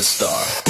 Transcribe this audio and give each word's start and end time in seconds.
the 0.00 0.04
star, 0.04 0.69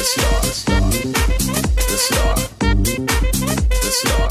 this 0.00 0.16
yard. 0.16 0.44
This 1.76 2.10
yard. 2.10 2.38
This 3.82 4.04
yard 4.06 4.30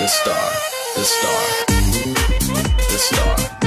the 0.00 0.06
star, 0.06 0.50
the 0.96 1.04
star, 1.04 1.66
the 2.88 2.98
star, 2.98 3.59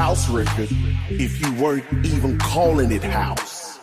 house 0.00 0.30
record 0.30 0.70
if 1.10 1.42
you 1.42 1.52
weren't 1.62 1.84
even 2.06 2.38
calling 2.38 2.90
it 2.90 3.02
house? 3.02 3.78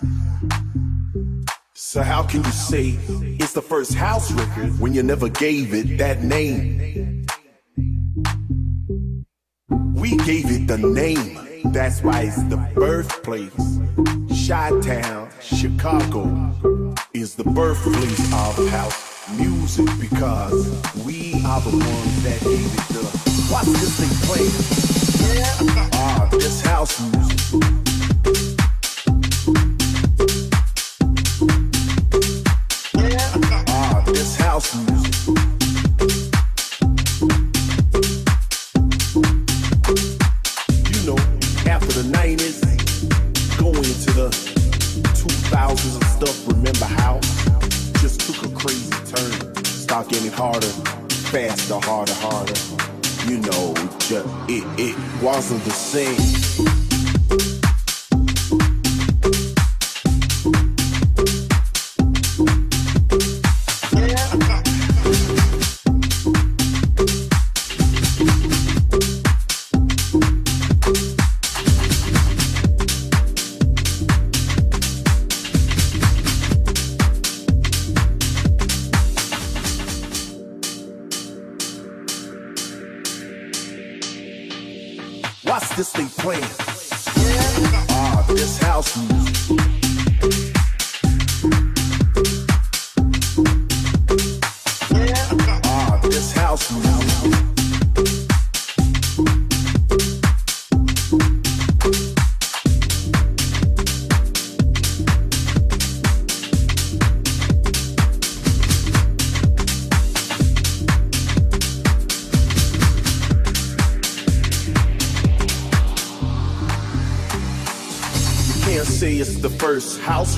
So 1.76 2.02
how 2.02 2.24
can 2.24 2.44
you 2.44 2.50
say 2.50 2.98
it's 3.40 3.54
the 3.54 3.62
first 3.62 3.94
house 3.94 4.32
record 4.32 4.80
when 4.80 4.96
you 4.96 5.04
never 5.04 5.30
gave 5.30 5.76
it 5.76 6.00
that 6.00 6.24
name? 6.24 7.28
We 9.94 10.18
gave 10.30 10.46
it 10.50 10.66
the 10.66 10.80
name. 10.80 11.38
That's 11.72 12.02
why 12.02 12.22
it's 12.22 12.42
the 12.54 12.58
birthplace. 12.74 13.68
Chi-Town, 14.48 15.30
Chicago 15.40 16.24
is 17.14 17.36
the 17.36 17.44
birthplace 17.44 18.34
of 18.34 18.70
house 18.70 19.30
music 19.38 19.86
because 20.00 20.66
we 21.06 21.34
are 21.46 21.62
the 21.62 21.78
ones 21.78 22.24
that 22.24 22.40
gave 22.42 22.74
it 22.80 22.88
the. 22.96 23.04
Watch 23.52 23.68
this 23.68 23.94
thing 24.00 24.14
play. 24.26 24.97
Ah, 25.30 26.30
this 26.32 26.62
house 26.62 27.02
music. 27.02 27.38
This 34.06 34.38
house 34.38 34.74
music. 34.76 35.14
You 40.94 41.02
know, 41.06 41.18
after 41.68 41.92
the 41.92 42.08
90s, 42.14 42.62
going 43.58 43.76
into 43.76 44.12
the 44.14 44.30
2000s 45.14 45.96
and 45.96 46.06
stuff, 46.06 46.48
remember 46.48 46.86
how? 46.86 47.20
Just 48.00 48.22
took 48.22 48.50
a 48.50 48.56
crazy 48.56 48.90
turn. 49.06 49.34
Start 49.66 50.08
getting 50.08 50.32
harder, 50.32 50.68
faster, 51.32 51.80
harder, 51.82 52.14
harder. 52.14 52.97
You 53.26 53.40
know, 53.40 53.74
just, 54.00 54.28
it, 54.48 54.64
it 54.78 55.24
wasn't 55.24 55.64
the 55.64 55.72
same. 55.72 56.87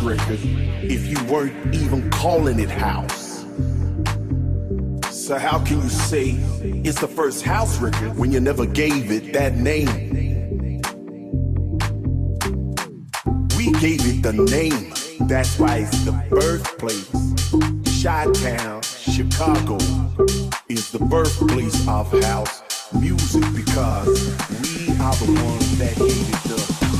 Record 0.01 0.39
if 0.83 1.05
you 1.07 1.23
weren't 1.31 1.75
even 1.75 2.09
calling 2.11 2.59
it 2.59 2.69
house. 2.69 3.45
So 5.11 5.37
how 5.37 5.63
can 5.63 5.81
you 5.81 5.89
say 5.89 6.31
it's 6.85 6.99
the 6.99 7.07
first 7.07 7.43
house 7.43 7.79
record 7.79 8.17
when 8.17 8.31
you 8.31 8.39
never 8.39 8.65
gave 8.65 9.11
it 9.11 9.33
that 9.33 9.55
name? 9.57 9.87
We 13.57 13.71
gave 13.79 14.01
it 14.05 14.23
the 14.23 14.33
name. 14.33 14.93
That's 15.27 15.59
why 15.59 15.77
it's 15.77 16.03
the 16.05 16.13
birthplace. 16.29 17.09
Chi-Town, 18.01 18.81
Chicago 18.81 19.77
is 20.69 20.91
the 20.91 20.99
birthplace 20.99 21.87
of 21.87 22.11
house 22.23 22.63
music 22.93 23.43
because 23.53 24.07
we 24.61 24.89
are 24.97 25.15
the 25.15 25.31
ones 25.43 25.77
that 25.77 25.95
gave 25.97 26.29
it 26.29 26.43
the. 26.47 26.57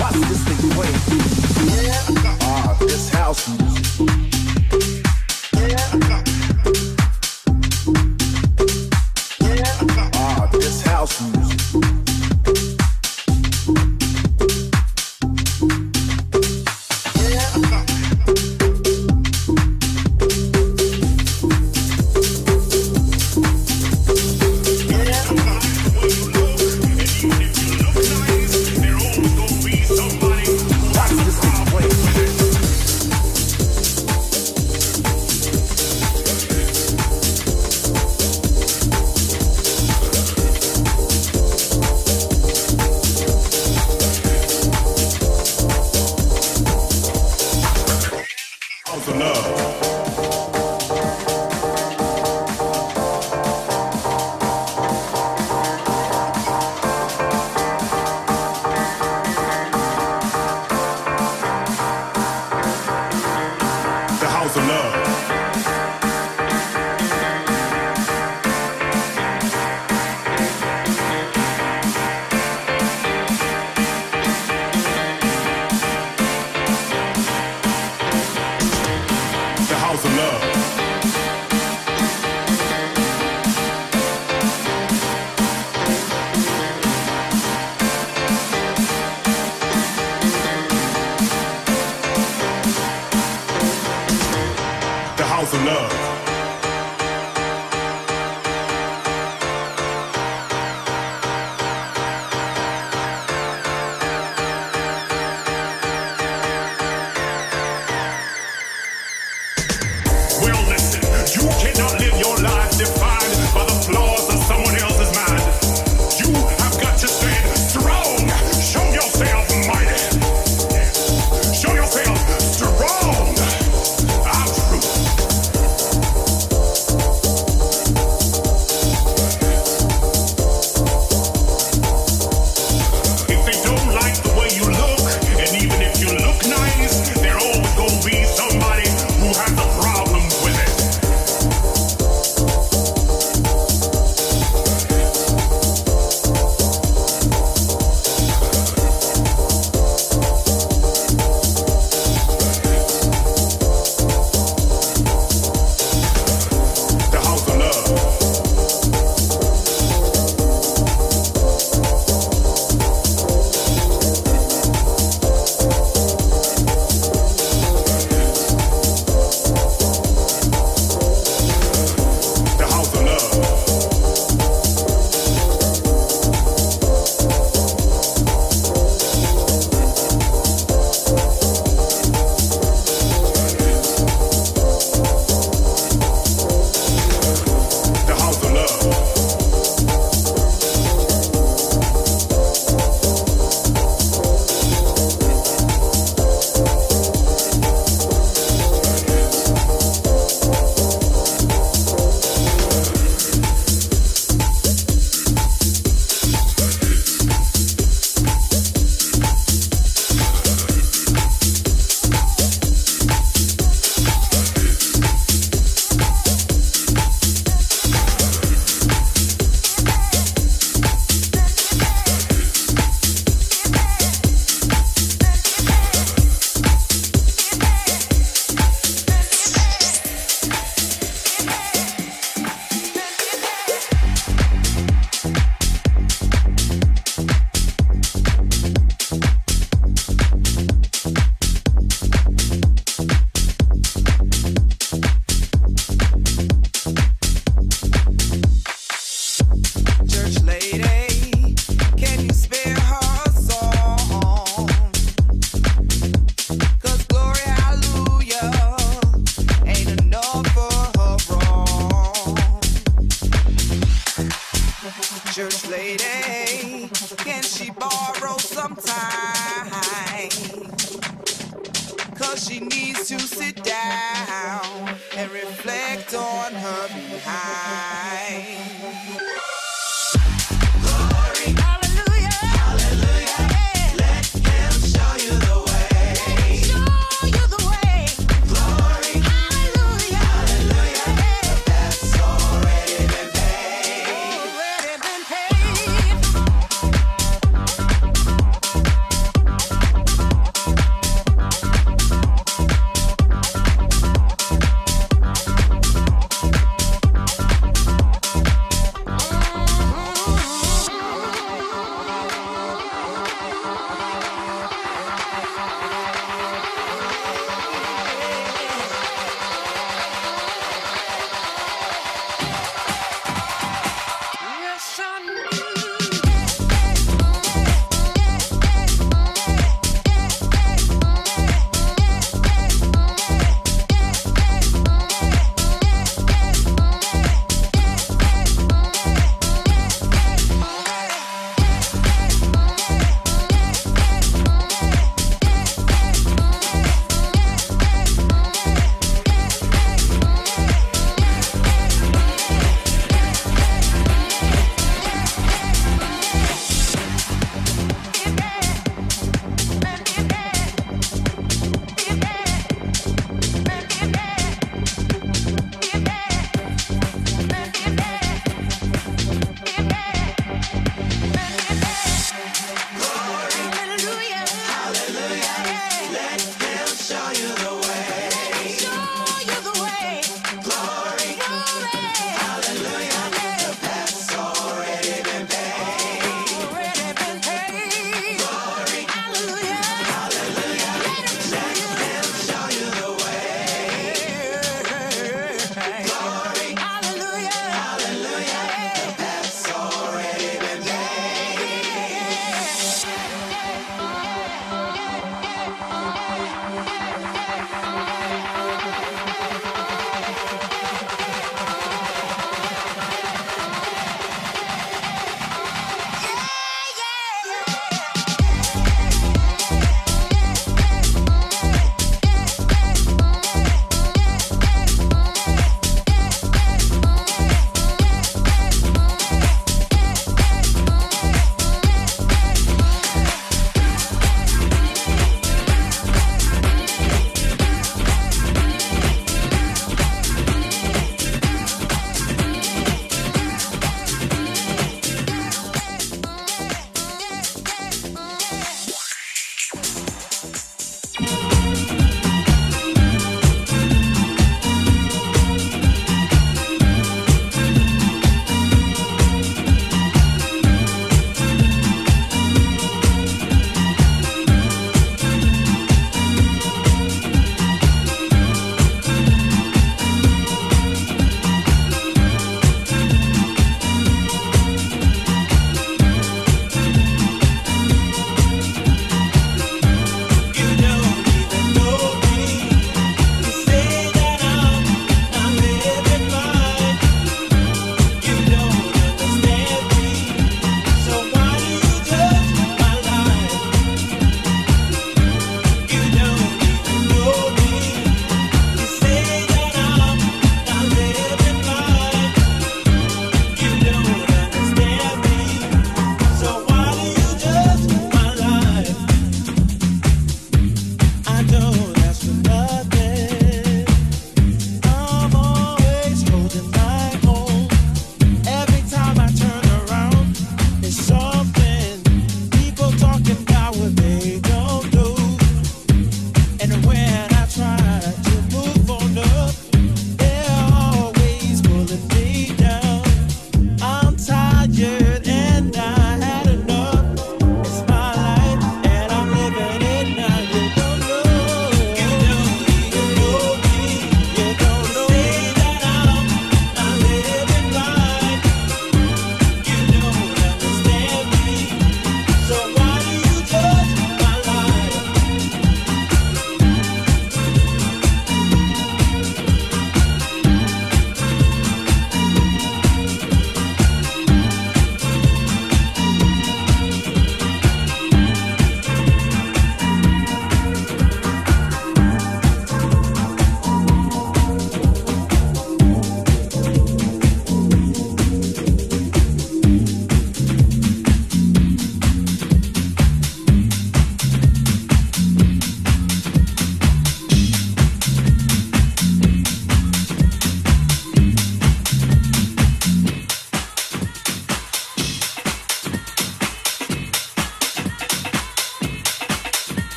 Watch 0.00 0.14
this 0.28 0.42
thing 0.44 0.70
play. 0.72 0.92
Ah, 2.24 2.41
this 2.86 3.08
house 3.10 4.21